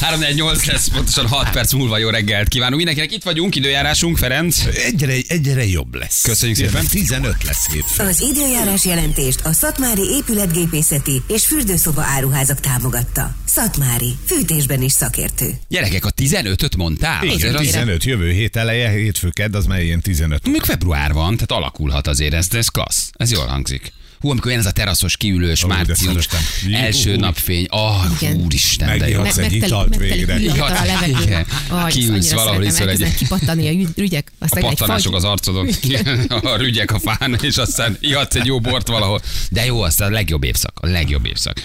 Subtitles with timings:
[0.00, 2.76] 348 lesz, pontosan 6 perc múlva jó reggelt kívánunk.
[2.76, 4.64] Mindenkinek itt vagyunk, időjárásunk, Ferenc.
[4.84, 6.22] Egyre, egyre jobb lesz.
[6.22, 6.86] Köszönjük szépen.
[6.86, 8.06] 15 lesz hétfőn.
[8.06, 13.34] Az időjárás jelentést a Szatmári épületgépészeti és fürdőszoba áruházak támogatta.
[13.44, 15.50] Szatmári, fűtésben is szakértő.
[15.68, 17.22] Gyerekek, a 15-öt mondtál?
[17.24, 20.48] Igen, Azért az- 15 jövő hét eleje, hétfő kedd, az már ilyen 15.
[20.48, 23.08] Még február van, tehát alakulhat azért ez, de ez klassz.
[23.12, 23.92] Ez jól hangzik.
[24.20, 26.28] Hú, amikor jön ez a teraszos kiülős de március.
[26.66, 27.18] Jú, első ú.
[27.18, 28.36] napfény, ah, Igen.
[28.36, 29.20] úristen, de jó.
[29.20, 30.38] Megihatsz egy italt végre.
[30.40, 31.22] Ja, a levegő.
[31.22, 31.46] igen.
[31.68, 34.32] Aj, Kiülsz valahol, iszol egy- kipattani a ügy- rügyek.
[34.38, 35.68] A Aztán egy pattanások az arcodon,
[36.52, 39.20] a rügyek a fán, és aztán ihatsz egy jó bort valahol.
[39.50, 41.60] De jó, aztán a legjobb évszak, a legjobb évszak.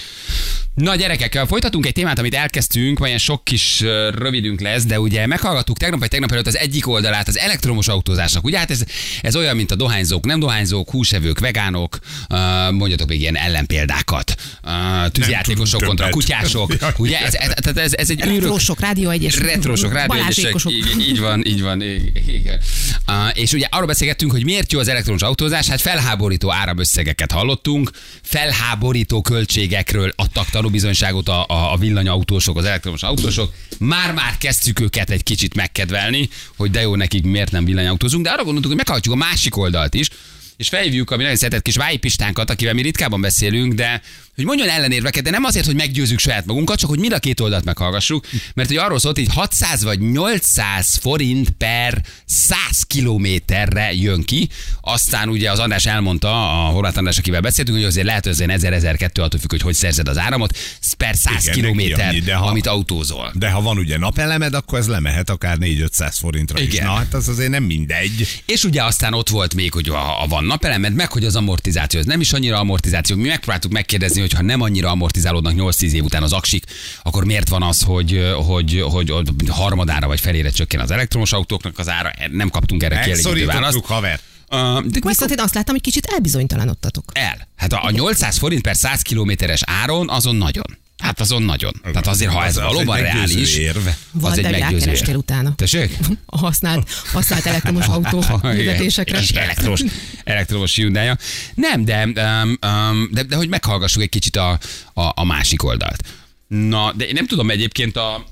[0.76, 3.80] Na gyerekek, folytatunk egy témát, amit elkezdtünk, majd sok kis
[4.16, 8.44] rövidünk lesz, de ugye meghallgattuk tegnap vagy tegnap előtt az egyik oldalát az elektromos autózásnak.
[8.44, 8.84] Ugye hát ez,
[9.22, 14.70] ez olyan, mint a dohányzók, nem dohányzók, húsevők, vegánok, ö, mondjatok még ilyen ellenpéldákat, ö,
[15.10, 16.74] tűzjátékosok kontra kutyások.
[16.98, 19.38] Ugye ez, ez, ez, ez, ez egy őrök, Retrósok, rádió egyes.
[19.38, 21.82] Retrosok, rádióegyesek, így, így van, így van,
[22.28, 22.60] igen.
[23.08, 27.92] Uh, és ugye arról beszélgettünk, hogy miért jó az elektromos autózás, hát felháborító áramösszegeket hallottunk,
[28.22, 33.54] felháborító költségekről adtak tanúbizonyságot a, a, a villanyautósok, az elektromos autósok.
[33.80, 38.44] Már-már kezdtük őket egy kicsit megkedvelni, hogy de jó nekik miért nem villanyautózunk, de arra
[38.44, 40.10] gondoltunk, hogy meghallgatjuk a másik oldalt is,
[40.58, 44.02] és felhívjuk a mi nagyon szeretett kis vájpistánkat, akivel mi ritkában beszélünk, de
[44.42, 47.40] hogy mondjon ellenérveket, de nem azért, hogy meggyőzzük saját magunkat, csak hogy mind a két
[47.40, 54.24] oldalt meghallgassuk, mert hogy arról szólt, hogy 600 vagy 800 forint per 100 kilométerre jön
[54.24, 54.50] ki.
[54.82, 58.52] Aztán ugye az András elmondta, a Horváth András, akivel beszéltünk, hogy azért lehet, hogy azért
[58.52, 60.58] 1000 1002 attól függ, hogy hogy szerzed az áramot,
[60.98, 63.32] per 100 Igen, kilométer, annyi, de ha- amit autózol.
[63.36, 66.74] De ha van ugye napelemed, akkor ez lemehet akár 4-500 forintra is.
[66.74, 66.86] Igen.
[66.86, 68.42] Na hát az azért nem mindegy.
[68.46, 72.00] És ugye aztán ott volt még, hogy a, a van napelemed, meg hogy az amortizáció,
[72.00, 73.16] ez nem is annyira amortizáció.
[73.16, 76.66] Mi megpróbáltuk megkérdezni, hogy ha nem annyira amortizálódnak 8-10 év után az aksik,
[77.02, 81.80] akkor miért van az, hogy, hogy, hogy, hogy harmadára vagy felére csökken az elektromos autóknak
[81.80, 82.12] az ára?
[82.32, 83.86] Nem kaptunk erre kielégítő választ.
[83.86, 84.20] Haver.
[84.52, 87.04] Uh, de Viszont én azt láttam, hogy kicsit elbizonytalanodtatok.
[87.14, 87.48] el.
[87.56, 90.78] Hát a, a 800 forint per 100 kilométeres áron azon nagyon.
[91.02, 91.74] Hát azon nagyon.
[91.84, 93.88] Tehát azért, ha ez Az- valóban egy reális, érv.
[94.22, 95.18] az egy meggyőző érv.
[95.18, 95.54] utána.
[95.56, 95.98] Tessék?
[96.26, 98.56] A használt, használt elektromos autó Igen.
[98.56, 99.20] hirdetésekre.
[99.20, 99.82] És elektromos,
[100.24, 101.10] elektromos hyundai
[101.56, 104.60] Nem, de, um, um, de, de hogy meghallgassuk egy kicsit a,
[104.94, 106.04] a, a másik oldalt.
[106.48, 108.24] Na, de én nem tudom egyébként a, a,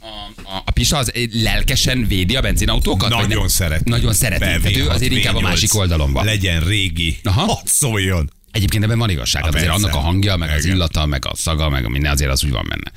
[0.66, 3.10] a, Pisa az lelkesen védi a benzinautókat?
[3.10, 3.84] Nagyon szeret.
[3.84, 4.44] Nagyon szereti.
[4.44, 6.26] Tehát ő azért inkább a másik oldalon van.
[6.26, 7.20] Legyen régi.
[7.24, 7.42] Aha.
[7.46, 8.32] Hadd szóljon.
[8.52, 9.84] Egyébként ebben van igazság, Ha, azért persze.
[9.84, 12.52] annak a hangja, meg az illata, meg a szaga, meg a minden, azért az úgy
[12.52, 12.92] van benne.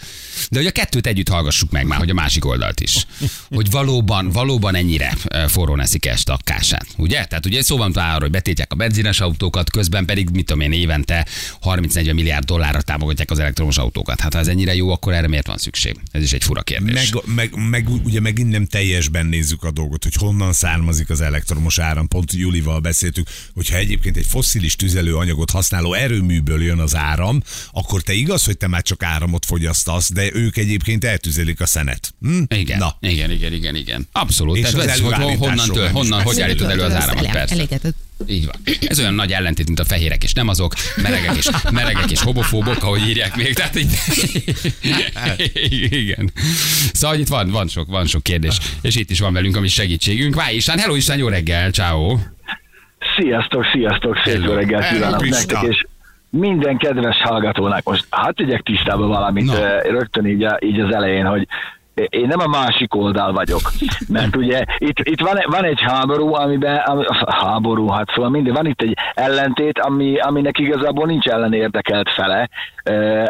[0.50, 3.06] De hogy a kettőt együtt hallgassuk meg már, hogy a másik oldalt is.
[3.48, 6.86] Hogy valóban, valóban ennyire eh, forró eszik este a kását.
[6.96, 7.24] Ugye?
[7.24, 10.72] Tehát ugye szó van arról, hogy betétják a benzines autókat, közben pedig, mit tudom én,
[10.72, 11.26] évente
[11.62, 14.20] 30-40 milliárd dollárra támogatják az elektromos autókat.
[14.20, 15.96] Hát ha ez ennyire jó, akkor erre miért van szükség?
[16.10, 17.10] Ez is egy fura kérdés.
[17.12, 21.78] Meg, meg, meg, ugye megint nem teljesben nézzük a dolgot, hogy honnan származik az elektromos
[21.78, 22.08] áram.
[22.08, 27.42] Pont Julival beszéltük, hogyha egyébként egy fosszilis tüzelőanyagot használó erőműből jön az áram,
[27.72, 32.14] akkor te igaz, hogy te már csak áramot fogyasztasz, de ők egyébként eltüzelik a szenet.
[32.20, 32.42] Hm?
[32.48, 34.08] Igen, Na, igen, igen, igen, igen.
[34.12, 34.56] Abszolút.
[34.56, 37.54] És Tehát az ez, hogy hon- honnan, től, honnan, hogy állítod elő az áramot, persze.
[37.54, 37.94] Elégetett.
[38.26, 38.54] Így van.
[38.81, 42.82] Ez olyan nagy ellentét, mint a fehérek, és nem azok, melegek és, melegek és hobofóbok,
[42.82, 43.54] ahogy írják még.
[43.54, 43.98] Tehát így...
[45.91, 46.32] Igen.
[46.92, 49.69] Szóval itt van, van, sok, van sok kérdés, és itt is van velünk a mi
[49.69, 50.34] segítségünk.
[50.34, 52.19] Váj István, hello István, jó reggel, ciao.
[53.17, 55.87] Sziasztok, sziasztok, szép jó reggelt kívánok nektek, és
[56.31, 61.27] minden kedves hallgatónak most hát tegyek tisztába valamit eh, rögtön így, a- így az elején,
[61.27, 61.47] hogy
[61.94, 63.60] én nem a másik oldal vagyok,
[64.08, 68.66] mert ugye itt, itt van, van egy háború, amiben, ami, háború, hát szóval minden, van
[68.66, 72.48] itt egy ellentét, ami, aminek igazából nincs ellen érdekelt fele,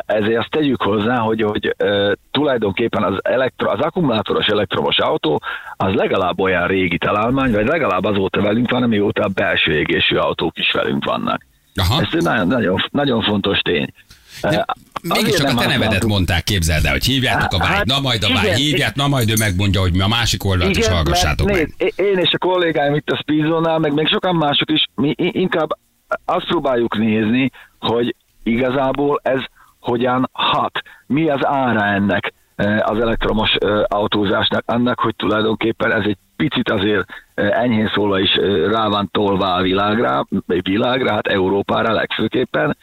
[0.06, 1.76] ezért azt tegyük hozzá, hogy, hogy
[2.30, 5.42] tulajdonképpen az, elektro, az akkumulátoros elektromos autó
[5.76, 10.58] az legalább olyan régi találmány, vagy legalább azóta velünk van, amióta a belső égésű autók
[10.58, 11.46] is velünk vannak.
[11.74, 12.00] Aha.
[12.00, 13.92] Ez egy nagyon, nagyon, nagyon fontos tény.
[14.40, 14.64] De
[15.02, 18.00] Eh, mégis csak a te nevedet mondták, képzeld el, hogy hívjátok a vágy, Hát, na
[18.00, 20.88] majd a vágy igen, hívját, na majd ő megmondja, hogy mi a másik oldalt is
[20.88, 21.74] hallgassátok mert meg.
[21.78, 25.68] nézd, én és a kollégáim itt a Spizonnál, meg még sokan mások is, mi inkább
[26.24, 29.40] azt próbáljuk nézni, hogy igazából ez
[29.80, 36.04] hogyan hat, mi az ára ennek eh, az elektromos eh, autózásnak, annak, hogy tulajdonképpen ez
[36.04, 37.04] egy picit azért
[37.34, 38.34] enyhén szólva is
[38.70, 42.76] rá van tolva a világra, világra, hát Európára legfőképpen,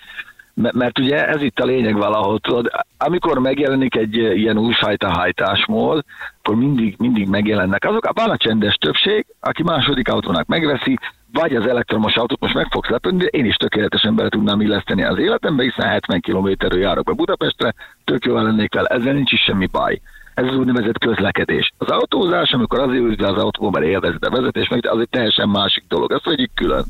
[0.61, 6.03] mert, ugye ez itt a lényeg valahol, tudod, amikor megjelenik egy eh, ilyen újfajta hajtásmód,
[6.41, 10.97] akkor mindig, mindig megjelennek azok, van a csendes többség, aki második autónak megveszi,
[11.33, 15.17] vagy az elektromos autót most meg fogsz lepődni, én is tökéletesen bele tudnám illeszteni az
[15.17, 17.73] életembe, hiszen 70 kilométerről járok be Budapestre,
[18.03, 20.01] tök jól lennék vele, ezzel nincs is semmi baj.
[20.33, 21.73] Ez az úgynevezett közlekedés.
[21.77, 25.49] Az autózás, amikor azért ülsz az autóba, mert élvezed a vezetés, meg az egy teljesen
[25.49, 26.11] másik dolog.
[26.11, 26.83] Ezt vegyük külön.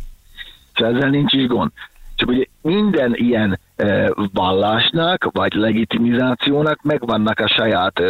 [0.76, 1.72] Szóval ezzel nincs is gond.
[2.20, 3.60] Csak ugye minden ilyen
[4.34, 8.02] vallásnak, vagy legitimizációnak megvannak a saját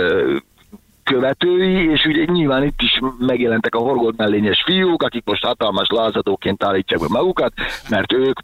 [1.03, 6.63] követői, és ugye nyilván itt is megjelentek a horgolt mellényes fiúk, akik most hatalmas lázadóként
[6.63, 7.53] állítják be magukat,
[7.89, 8.39] mert ők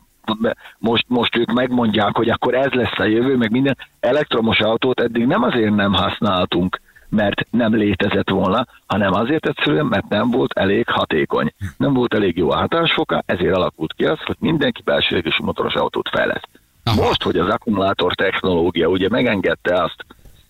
[0.77, 3.77] most, most ők megmondják, hogy akkor ez lesz a jövő, meg minden.
[3.99, 6.79] Elektromos autót eddig nem azért nem használtunk,
[7.09, 11.53] mert nem létezett volna, hanem azért egyszerűen, mert nem volt elég hatékony.
[11.77, 16.09] Nem volt elég jó hatásfoka, ezért alakult ki az, hogy mindenki belső égésű motoros autót
[16.09, 16.49] fejleszt.
[16.83, 17.01] Aha.
[17.01, 20.05] Most, hogy az akkumulátor technológia ugye megengedte azt,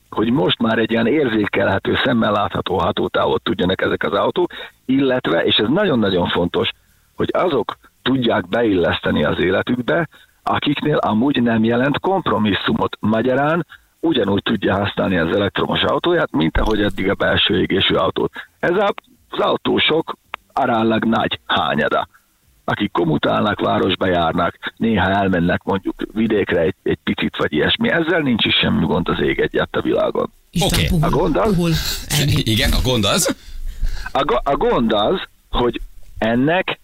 [0.10, 4.51] hogy most már egy ilyen érzékelhető, szemmel látható hatótávot tudjanak ezek az autók,
[4.86, 6.69] illetve, és ez nagyon-nagyon fontos,
[7.16, 10.10] hogy azok tudják beilleszteni az életükbe,
[10.44, 12.98] akiknél amúgy nem jelent kompromisszumot.
[13.00, 13.66] Magyarán
[14.06, 18.31] ugyanúgy tudja használni az elektromos autóját, mint ahogy eddig a belső égésű autót.
[18.60, 18.72] Ez
[19.30, 20.16] az autósok
[20.54, 22.07] aránylag nagy hányada
[22.68, 27.90] akik komutálnak, városba járnak, néha elmennek mondjuk vidékre egy, egy picit vagy ilyesmi.
[27.90, 30.31] Ezzel nincs is semmi gond az ég egyet a világon.
[30.62, 30.86] Oké.
[30.88, 31.72] puhul, A gond az- puhul.
[32.54, 33.36] Igen, a gond az.
[34.12, 35.81] A, a gond az, hogy
[36.18, 36.80] ennek,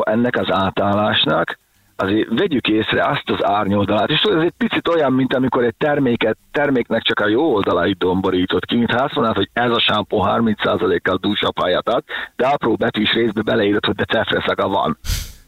[0.00, 1.58] ennek az átállásnak
[1.96, 6.36] azért vegyük észre azt az árnyoldalát, és ez egy picit olyan, mint amikor egy terméket,
[6.52, 11.58] terméknek csak a jó oldalait domborított ki, mint mondanád, hogy ez a sámpó 30%-kal dúsabb
[11.58, 12.04] hajat ad,
[12.36, 14.98] de apró betűs részbe beleírod, hogy de cefreszaga van.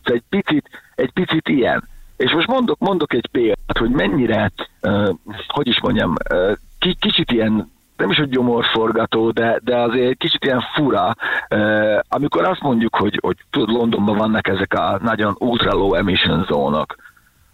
[0.05, 1.89] Szóval egy picit, egy picit ilyen.
[2.17, 4.51] És most mondok, mondok egy példát, hogy mennyire,
[4.83, 5.09] uh,
[5.47, 10.17] hogy is mondjam, uh, ki, kicsit ilyen nem is, hogy gyomorforgató, de, de azért egy
[10.17, 11.17] kicsit ilyen fura,
[11.50, 16.45] uh, amikor azt mondjuk, hogy, hogy tudod, Londonban vannak ezek a nagyon ultra low emission
[16.49, 16.97] zónok,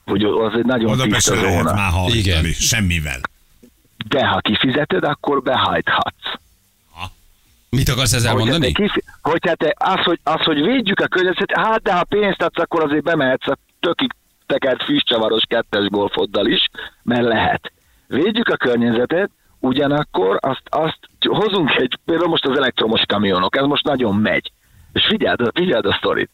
[0.05, 1.73] hogy az egy nagyon Oda tiszta zóna.
[1.75, 2.45] már Igen.
[2.45, 3.21] semmivel.
[4.09, 6.43] De ha kifizeted, akkor behajthatsz.
[7.71, 8.73] Mit akarsz ezzel Hogyha mondani?
[8.73, 12.43] te kifi- hogyha te az, hogy, az, hogy védjük a környezetet, hát de ha pénzt
[12.43, 14.11] adsz, akkor azért bemehetsz a tökig
[14.47, 16.69] tekert füstcsavaros kettes golfoddal is,
[17.03, 17.73] mert lehet.
[18.07, 19.31] Védjük a környezetet,
[19.65, 24.53] ugyanakkor azt, azt hozunk egy, például most az elektromos kamionok, ez most nagyon megy.
[24.93, 26.31] És figyeld, figyeld a sztorit,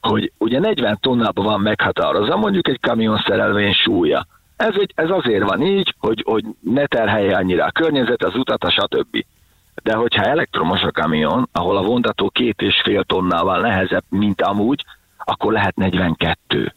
[0.00, 4.26] hogy ugye 40 tonnában van meghatározva mondjuk egy kamion szerelvény súlya.
[4.56, 8.64] Ez, egy, ez azért van így, hogy, hogy ne terhelje annyira a környezet, az utat,
[8.64, 9.24] a stb.
[9.82, 14.84] De hogyha elektromos a kamion, ahol a vontató két és fél tonnával nehezebb, mint amúgy,
[15.18, 16.74] akkor lehet 42.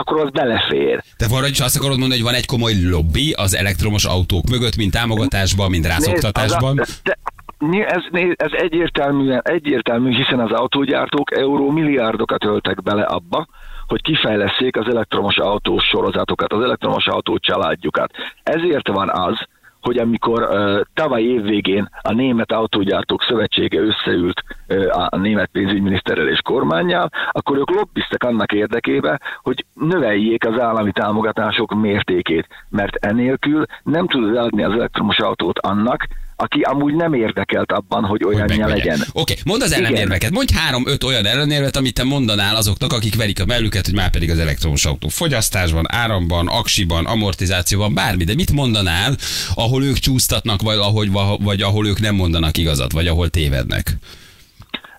[0.00, 1.02] Akkor, az belefér.
[1.16, 4.92] Te valahogy azt akarod mondani, hogy van egy komoly lobby az elektromos autók mögött, mind
[4.92, 6.74] támogatásban, mind rászoktatásban.
[6.74, 7.18] Nézd, az a- de-
[7.58, 8.02] Né- Ez,
[8.36, 13.46] ez egyértelműen, egyértelmű, hiszen az autógyártók euró milliárdokat öltek bele abba,
[13.86, 18.10] hogy kifejleszék az elektromos autós sorozatokat, az elektromos autó családjukat.
[18.42, 19.38] Ezért van az,
[19.80, 26.28] hogy amikor uh, tavaly év végén a Német Autógyártók Szövetsége összeült uh, a, német pénzügyminiszterrel
[26.28, 33.64] és kormányjal, akkor ők lobbiztak annak érdekébe, hogy növeljék az állami támogatások mértékét, mert enélkül
[33.82, 36.06] nem tudod eladni az elektromos autót annak,
[36.40, 38.90] aki amúgy nem érdekelt abban, hogy hogy olyanja megvegye.
[38.90, 39.06] legyen.
[39.12, 40.30] Oké, mondd az ellenérveket.
[40.30, 44.30] Mondj három-öt olyan ellenérvet, amit te mondanál azoknak, akik verik a mellüket, hogy már pedig
[44.30, 48.24] az elektromos autó fogyasztásban, áramban, aksiban, amortizációban, bármi.
[48.24, 49.12] De mit mondanál,
[49.54, 51.10] ahol ők csúsztatnak, vagy, ahogy,
[51.42, 53.96] vagy ahol ők nem mondanak igazat, vagy ahol tévednek?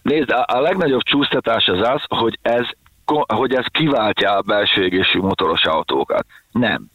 [0.01, 2.65] Nézd, a, legnagyobb csúsztatás az az, hogy ez,
[3.27, 6.25] hogy ez kiváltja a belső égésű motoros autókat.
[6.51, 6.89] Nem.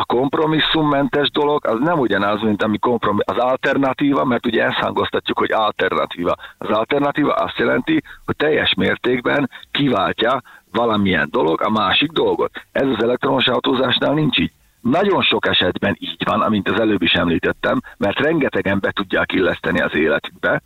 [0.00, 5.38] A kompromisszummentes dolog az nem ugyanaz, mint ami kompromiss, az alternatíva, mert ugye ezt hangoztatjuk,
[5.38, 6.34] hogy alternatíva.
[6.58, 10.42] Az alternatíva azt jelenti, hogy teljes mértékben kiváltja
[10.72, 12.50] valamilyen dolog a másik dolgot.
[12.72, 14.52] Ez az elektromos autózásnál nincs így.
[14.80, 19.80] Nagyon sok esetben így van, amint az előbb is említettem, mert rengetegen be tudják illeszteni
[19.80, 20.62] az életükbe,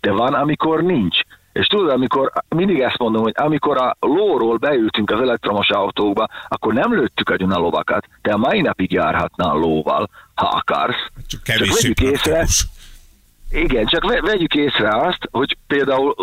[0.00, 1.20] de van, amikor nincs.
[1.54, 6.72] És tudod, amikor, mindig ezt mondom, hogy amikor a lóról beültünk az elektromos autókba, akkor
[6.72, 11.06] nem lőttük agyon a lovakat, de a mai napig járhatnál lóval, ha akarsz.
[11.26, 12.46] Csak kevéssé vegyük észre,
[13.50, 16.14] igen, csak ve- vegyük észre azt, hogy például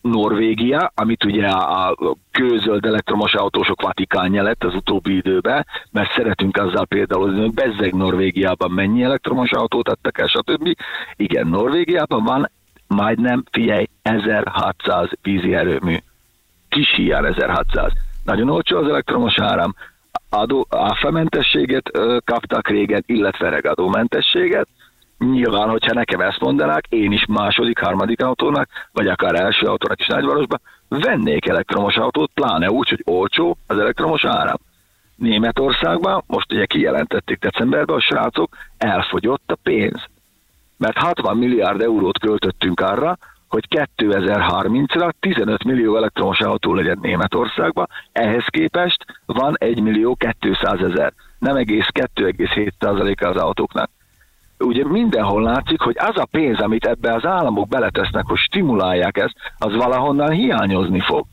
[0.00, 6.56] Norvégia, amit ugye a a kőzöld elektromos autósok vatikánja lett az utóbbi időben, mert szeretünk
[6.56, 10.76] azzal például, hogy bezzeg Norvégiában mennyi elektromos autót adtak el, stb.
[11.16, 12.50] Igen, Norvégiában van
[12.88, 15.96] majdnem, figyelj, 1600 vízi erőmű.
[16.68, 17.92] Kis hiány 1600.
[18.24, 19.74] Nagyon olcsó az elektromos áram,
[20.30, 24.68] adó, áfamentességet ö, kaptak régen, illetve regadómentességet.
[25.18, 30.06] Nyilván, hogyha nekem ezt mondanák, én is második, harmadik autónak, vagy akár első autónak is
[30.06, 34.56] nagyvárosba, vennék elektromos autót, pláne úgy, hogy olcsó az elektromos áram.
[35.16, 40.04] Németországban, most ugye kijelentették decemberben, a srácok, elfogyott a pénz.
[40.78, 43.18] Mert 60 milliárd eurót költöttünk arra,
[43.48, 43.64] hogy
[43.96, 51.56] 2030-ra 15 millió elektromos autó legyen Németországban, ehhez képest van 1 millió 200 ezer, nem
[51.56, 53.90] egész 2,7 az autóknak.
[54.58, 59.34] Ugye mindenhol látszik, hogy az a pénz, amit ebbe az államok beletesznek, hogy stimulálják ezt,
[59.58, 61.24] az valahonnan hiányozni fog.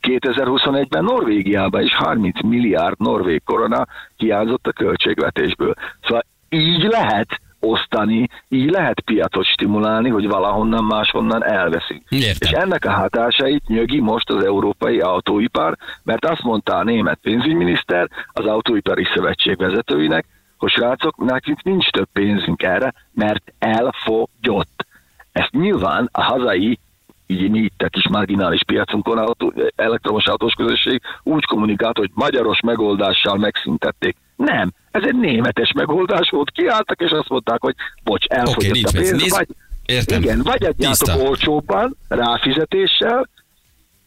[0.00, 5.74] 2021-ben Norvégiában is 30 milliárd norvég korona hiányzott a költségvetésből.
[6.02, 12.02] Szóval így lehet osztani, így lehet piacot stimulálni, hogy valahonnan máshonnan elveszünk.
[12.08, 12.36] Értem.
[12.40, 18.08] És ennek a hatásait nyögi most az európai autóipar, mert azt mondta a német pénzügyminiszter
[18.32, 20.24] az autóipari szövetség vezetőinek,
[20.58, 24.86] hogy srácok, nekünk nincs több pénzünk erre, mert elfogyott.
[25.32, 26.78] Ezt nyilván a hazai
[27.26, 32.60] így mi itt a kis marginális piacunkon autó, elektromos autós közösség úgy kommunikált, hogy magyaros
[32.60, 34.16] megoldással megszüntették.
[34.36, 38.90] Nem, ez egy németes megoldás volt, kiálltak és azt mondták, hogy bocs, elfogyott nincs a
[38.92, 39.10] pénz.
[39.10, 39.48] Nézd, vagy,
[39.86, 40.22] értem.
[40.22, 43.28] igen, vagy adjátok olcsóbban, ráfizetéssel,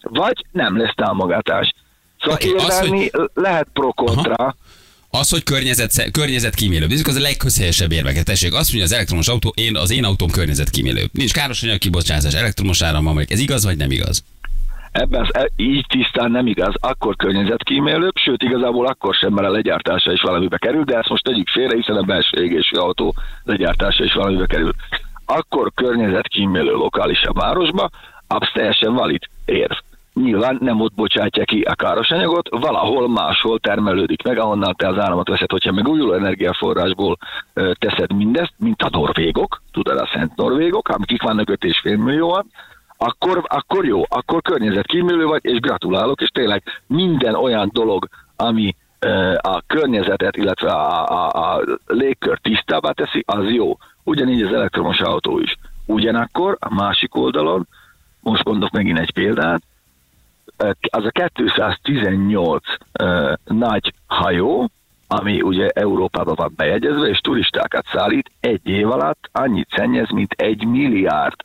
[0.01, 1.74] vagy nem lesz támogatás.
[2.20, 4.55] Szóval okay, érvelni lehet pro-kontra,
[5.10, 6.88] Az, hogy környezet, környezetkímélő.
[6.88, 8.25] Nézzük az a legközhelyesebb érveket.
[8.25, 11.10] Tessék, azt mondja az elektromos autó, én, az én autóm környezetkímélő.
[11.12, 14.24] Nincs káros anyag kibocsátás, elektromos áram van, ez igaz vagy nem igaz?
[14.96, 19.52] Ebben az, e- így tisztán nem igaz, akkor környezetkímélőbb, sőt igazából akkor sem, mert a
[19.52, 24.04] legyártása is valamibe kerül, de ezt most tegyük félre, hiszen a belső égésű autó legyártása
[24.04, 24.72] is valamibe kerül.
[25.25, 27.90] Akkor környezetkímélő lokális a városba,
[28.28, 29.78] absz teljesen valid érv.
[30.14, 35.00] Nyilván nem ott bocsátja ki a káros anyagot, valahol máshol termelődik meg, ahonnan te az
[35.00, 37.18] áramot veszed, hogyha megújuló energiaforrásból
[37.54, 42.46] teszed mindezt, mint a norvégok, tudod, a szent norvégok, akik vannak 5,5 millióan,
[42.98, 48.75] akkor, akkor jó, akkor környezetkímélő vagy, és gratulálok, és tényleg minden olyan dolog, ami
[49.38, 53.78] a környezetet, illetve a, a, a légkör tisztábbá teszi, az jó.
[54.04, 55.56] Ugyanígy az elektromos autó is.
[55.86, 57.68] Ugyanakkor a másik oldalon,
[58.20, 59.62] most mondok megint egy példát,
[60.92, 64.70] az a 218 ö, nagy hajó,
[65.08, 70.66] ami ugye Európában van bejegyezve, és turistákat szállít, egy év alatt annyit szennyez, mint egy
[70.66, 71.36] milliárd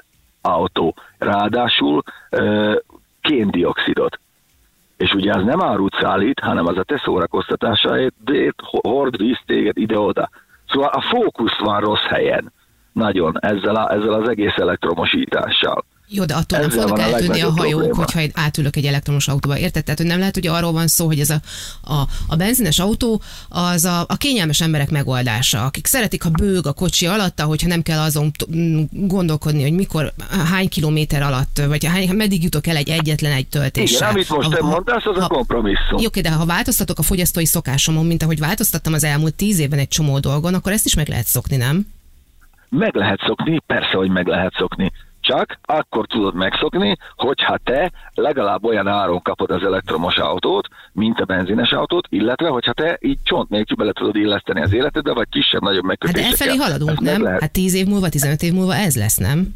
[0.42, 0.94] autó.
[1.18, 2.02] Ráadásul
[3.20, 4.18] kéndioxidot.
[4.96, 10.30] És ugye az nem árut szállít, hanem az a te szórakoztatásaért hord víz téged ide-oda.
[10.68, 12.52] Szóval a fókusz van rossz helyen.
[12.92, 15.84] Nagyon, ezzel, a, ezzel az egész elektromosítással.
[16.12, 18.04] Jó, de attól nem Ezzel fognak van a eltűnni a legnagyobb hajók, probléma.
[18.04, 19.58] hogyha átülök egy elektromos autóba.
[19.58, 19.84] Érted?
[19.84, 21.40] Tehát, hogy nem lehet, hogy arról van szó, hogy ez a,
[21.80, 26.72] a, a benzines autó az a, a kényelmes emberek megoldása, akik szeretik, ha bőg a
[26.72, 28.30] kocsi alatta, hogyha nem kell azon
[28.90, 30.12] gondolkodni, hogy mikor,
[30.50, 33.96] hány kilométer alatt, vagy hány, meddig jutok el egy egyetlen egy töltéssel.
[33.98, 35.98] Igen, amit most te Ha- mondasz, az a ha- kompromisszum.
[35.98, 39.88] Jó, de ha változtatok a fogyasztói szokásomon, mint ahogy változtattam az elmúlt tíz évben egy
[39.88, 41.86] csomó dolgon, akkor ezt is meg lehet szokni, nem?
[42.68, 44.92] Meg lehet szokni, persze, hogy meg lehet szokni.
[45.20, 51.24] Csak akkor tudod megszokni, hogyha te legalább olyan áron kapod az elektromos autót, mint a
[51.24, 55.84] benzines autót, illetve hogyha te így csont nélkül bele tudod illeszteni az életedbe, vagy kisebb-nagyobb
[55.88, 56.48] Hát de megkötésekkel.
[56.48, 57.22] elfelé haladunk, nem?
[57.22, 57.40] Lehet.
[57.40, 59.54] Hát 10 év múlva, 15 év múlva ez lesz, nem?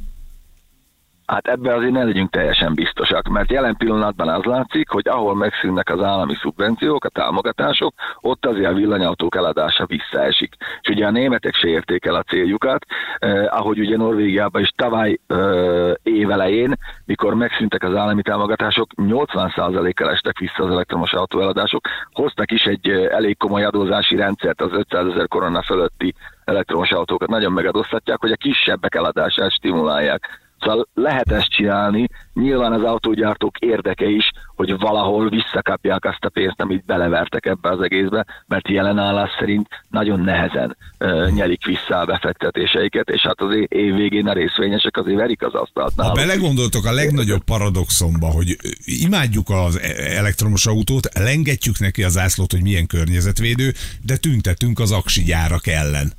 [1.26, 5.90] Hát ebbe azért ne legyünk teljesen biztosak, mert jelen pillanatban az látszik, hogy ahol megszűnnek
[5.90, 10.54] az állami szubvenciók, a támogatások, ott azért a villanyautók eladása visszaesik.
[10.80, 12.84] És ugye a németek se érték el a céljukat,
[13.18, 20.38] eh, ahogy ugye Norvégiában is tavaly eh, évelején, mikor megszűntek az állami támogatások, 80%-kal estek
[20.38, 25.28] vissza az elektromos autóeladások, hoztak is egy eh, elég komoly adózási rendszert az 500 ezer
[25.28, 26.14] korona fölötti
[26.44, 30.43] elektromos autókat nagyon megadóztatják, hogy a kisebbek eladását stimulálják.
[30.64, 36.60] Szóval lehet ezt csinálni, nyilván az autógyártók érdeke is, hogy valahol visszakapják azt a pénzt,
[36.60, 42.04] amit belevertek ebbe az egészbe, mert jelen állás szerint nagyon nehezen ö, nyelik vissza a
[42.04, 46.92] befektetéseiket, és hát az év végén a részvényesek azért verik az asztalt Ha belegondoltok a
[46.92, 53.72] legnagyobb paradoxomba, hogy imádjuk az e- elektromos autót, lengetjük neki az zászlót, hogy milyen környezetvédő,
[54.02, 56.12] de tüntetünk az aksi gyárak ellen.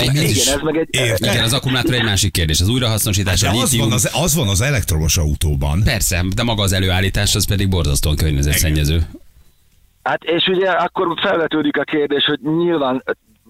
[0.00, 0.88] Ez Igen, is- ez meg egy...
[0.90, 1.32] Érted?
[1.32, 2.60] Igen, az akkumulátor egy másik kérdés.
[2.60, 5.82] Az újrahasznosítás, De a az van az, az van az elektromos autóban.
[5.84, 9.06] Persze, de maga az előállítás az pedig borzasztóan környezetszennyező.
[10.02, 13.04] Hát és ugye akkor felvetődik a kérdés, hogy nyilván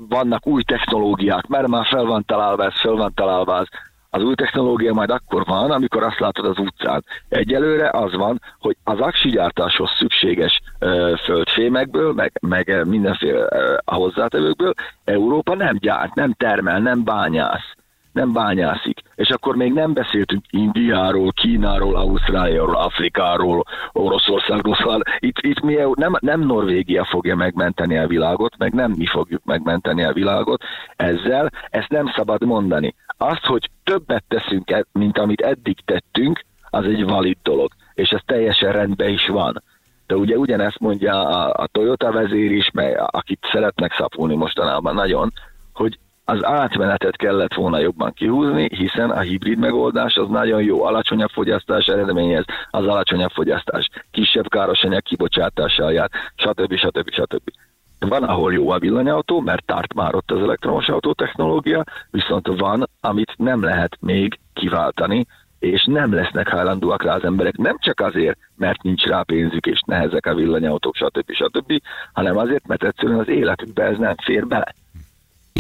[0.09, 3.69] vannak új technológiák, mert már fel van találva ez, fel van találva az.
[4.15, 7.05] Az új technológia majd akkor van, amikor azt látod az utcán.
[7.29, 15.55] Egyelőre az van, hogy az aksigyártáshoz szükséges ö, földfémekből, meg, meg mindenféle ö, hozzátevőkből Európa
[15.55, 17.75] nem gyárt, nem termel, nem bányász.
[18.13, 19.01] nem bányászik.
[19.15, 26.17] És akkor még nem beszéltünk Indiáról, Kínáról, Ausztráliáról, Afrikáról, Oroszországról, szóval itt, itt mi, nem,
[26.21, 30.63] nem Norvégia fogja megmenteni a világot, meg nem mi fogjuk megmenteni a világot
[30.97, 32.95] ezzel, ezt nem szabad mondani.
[33.17, 38.21] Azt, hogy többet teszünk, e- mint amit eddig tettünk, az egy valid dolog, és ez
[38.27, 39.63] teljesen rendben is van.
[40.07, 45.33] De ugye ugyanezt mondja a, a Toyota vezér is, mely, akit szeretnek szapulni mostanában nagyon,
[45.73, 51.31] hogy az átmenetet kellett volna jobban kihúzni, hiszen a hibrid megoldás az nagyon jó, alacsonyabb
[51.31, 56.77] fogyasztás eredményez, az alacsonyabb fogyasztás, kisebb károsanyag kibocsátással jár, stb.
[56.77, 57.11] stb.
[57.11, 57.51] stb.
[57.99, 62.89] Van, ahol jó a villanyautó, mert tart már ott az elektromos autó technológia, viszont van,
[63.01, 65.27] amit nem lehet még kiváltani,
[65.59, 69.81] és nem lesznek hajlandóak rá az emberek, nem csak azért, mert nincs rá pénzük, és
[69.87, 71.33] nehezek a villanyautók, stb.
[71.33, 71.73] stb.,
[72.13, 74.75] hanem azért, mert egyszerűen az életükbe ez nem fér bele.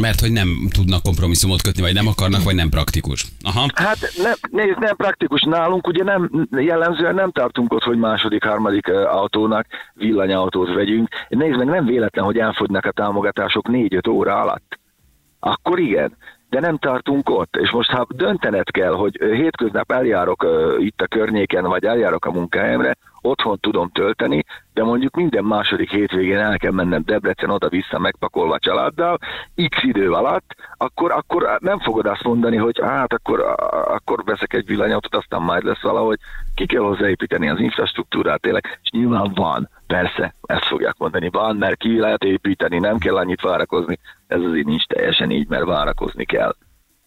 [0.00, 3.26] Mert hogy nem tudnak kompromisszumot kötni, vagy nem akarnak, vagy nem praktikus.
[3.42, 3.66] Aha.
[3.74, 8.88] Hát nem, nézd, nem praktikus nálunk, ugye nem, jellemzően nem tartunk ott, hogy második, harmadik
[8.88, 11.08] autónak villanyautót vegyünk.
[11.28, 14.78] Nézd meg, nem véletlen, hogy elfogynak a támogatások 4-5 óra alatt.
[15.40, 16.16] Akkor igen,
[16.50, 17.56] de nem tartunk ott.
[17.56, 20.46] És most ha döntened kell, hogy hétköznap eljárok
[20.78, 26.38] itt a környéken, vagy eljárok a munkahelyemre, otthon tudom tölteni, de mondjuk minden második hétvégén
[26.38, 29.18] el kell mennem Debrecen oda-vissza megpakolva családdal,
[29.68, 33.40] x idő alatt, akkor, akkor nem fogod azt mondani, hogy hát akkor,
[33.86, 36.18] akkor veszek egy villanyautót, aztán majd lesz valahogy,
[36.54, 41.76] ki kell hozzáépíteni az infrastruktúrát tényleg, és nyilván van, persze, ezt fogják mondani, van, mert
[41.76, 46.54] ki lehet építeni, nem kell annyit várakozni, ez azért nincs teljesen így, mert várakozni kell.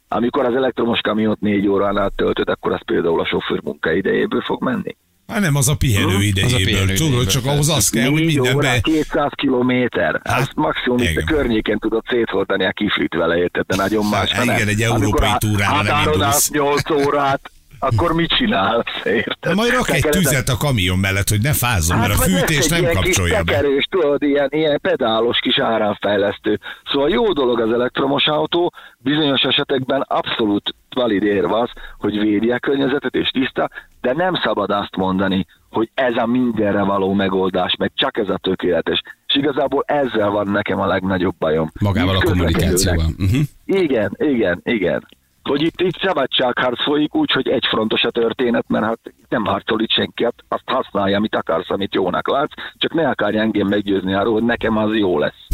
[0.07, 4.63] Amikor az elektromos kamiont négy órán át töltöd, akkor az például a sofőr munkaidejéből fog
[4.63, 4.95] menni.
[5.27, 8.09] Hát nem az a pihenő Az a idejéből, pihenő tudod, idejéből, csak ahhoz az kell,
[8.09, 8.79] hogy Négy óra, mindenbe...
[8.81, 10.21] 200 kilométer.
[10.23, 11.25] Hát, Hát, maximum itt a igen.
[11.25, 14.31] környéken tudod széthordani a kiflit vele, érted, de nagyon más.
[14.31, 16.49] Hát, igen, egy európai Amikor túrára nem átáron indulsz.
[16.53, 19.55] át 8 órát, akkor mit csinálsz, érted?
[19.55, 23.43] Majd rak egy tüzet a kamion mellett, hogy ne fázzon, mert a fűtés nem kapcsolja
[23.43, 23.51] be.
[23.51, 26.59] tekerős, tudod, ilyen, ilyen pedálos kis áramfejlesztő.
[26.91, 32.59] Szóval jó dolog az elektromos autó, bizonyos esetekben abszolút valid érv az, hogy védi a
[32.59, 33.69] környezetet és tiszta,
[34.01, 38.37] de nem szabad azt mondani, hogy ez a mindenre való megoldás, meg csak ez a
[38.37, 39.01] tökéletes.
[39.27, 41.71] És igazából ezzel van nekem a legnagyobb bajom.
[41.79, 43.05] Magával a kommunikációval.
[43.17, 43.41] Uh-huh.
[43.65, 45.07] Igen, igen, igen.
[45.47, 49.91] Hogy itt, itt szabadságharc folyik úgy, hogy egyfrontos a történet, mert hát nem harcol itt
[49.91, 54.33] senki, hát azt használja, amit akarsz, amit jónak látsz, csak ne akarj engem meggyőzni arról,
[54.33, 55.47] hogy nekem az jó lesz.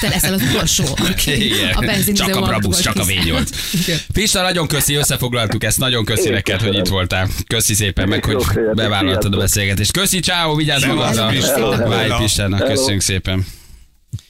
[0.00, 0.84] Te leszel az utolsó,
[1.74, 3.24] a Csak a Brabus, csak a kész.
[3.24, 3.50] V8.
[3.82, 3.98] Igen.
[4.12, 7.28] Pista, nagyon köszi, összefoglaltuk ezt, nagyon köszi Én neked, hogy itt voltál.
[7.46, 8.44] Köszi szépen meg, hogy
[8.74, 9.92] bevállaltad a beszélgetést.
[9.92, 11.26] Köszi, ciao, vigyázz magadra.
[11.26, 11.76] Pista.
[11.76, 12.16] Hello.
[12.16, 12.72] Pistának, Hello.
[12.72, 13.44] köszönjük szépen.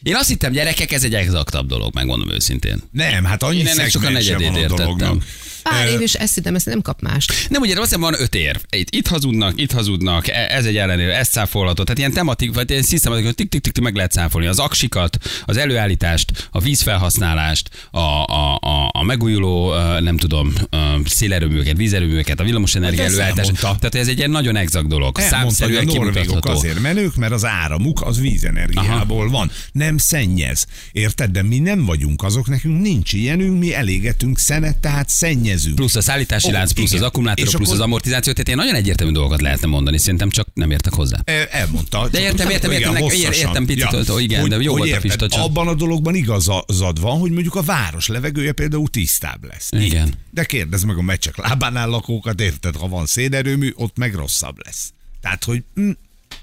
[0.07, 2.83] Én azt hittem, gyerekek, ez egy exaktabb dolog, megmondom őszintén.
[2.92, 4.77] Nem, hát annyi Én ennek csak a negyedét értettem.
[4.77, 5.23] dolognak.
[5.70, 7.33] Pár év, és ezt hittem, ezt nem kap mást.
[7.48, 8.59] Nem, ugye azt hiszem van öt érv.
[8.70, 11.83] Itt, itt hazudnak, itt hazudnak, e- ez egy ellenérv, ezt cáfolható.
[11.83, 14.46] Tehát ilyen tematik, vagy ilyen szisztematikus, tik tik tik tik meg lehet cáfolni.
[14.46, 21.76] Az aksikat, az előállítást, a vízfelhasználást, a, a, a, a megújuló, nem tudom, ö, szélerőműveket,
[21.76, 23.52] vízerőműveket, a villamosenergia Hát előállítást.
[23.61, 25.16] Tehát ez egy ilyen nagyon exakt dolog.
[25.16, 26.59] Hogy Számszerűen norvégok kimutatható.
[26.59, 29.50] azért menők, mert az áramuk az vízenergiából van.
[29.72, 30.66] Nem szennyez.
[30.92, 31.31] Érted?
[31.31, 35.09] De mi nem vagyunk azok, nekünk nincs ilyenünk, mi elégetünk szenet, tehát
[35.57, 35.75] szennyezünk.
[35.77, 37.03] Plusz a szállítási Ó, lánc, plusz igen.
[37.03, 40.31] az akkumulátorok, És plusz akkor- az amortizáció, tehát ilyen nagyon egyértelmű dolgokat lehetne mondani, szerintem
[40.31, 41.19] csak nem értek hozzá.
[41.51, 42.09] Elmondta.
[42.09, 43.33] De értem, értem, igen, értem, nek- hosszasan.
[43.33, 47.01] értem picit, hogy igen, de jó volt a érted, Pista, csak- Abban a dologban igazad
[47.01, 49.69] van, hogy mondjuk a város levegője például tisztább lesz.
[49.73, 50.14] Igen.
[50.31, 54.92] De kérdezd meg a meccsek lábánál lakókat, érted, ha van szénerőmű, ott meg rosszabb lesz.
[55.21, 55.90] Tehát, hogy hm,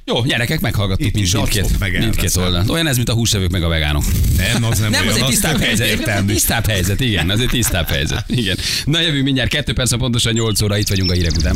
[0.05, 2.69] Jó, gyerekek, meghallgattuk Itt mind, mindkét, meg mindkét oldalt.
[2.69, 4.03] Olyan ez, mint a húsevők meg a vegánok.
[4.37, 5.87] nem, az nem, Nem, olyan, az egy tisztább helyzet.
[5.87, 6.33] egyértelmű.
[6.33, 8.23] Tisztább helyzet, igen, az egy tisztább helyzet.
[8.27, 8.57] Igen.
[8.85, 11.55] Na jövünk mindjárt, kettő perc, pontosan 8 óra, itt vagyunk a hírek után.